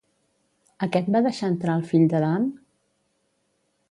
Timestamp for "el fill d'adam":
1.81-2.47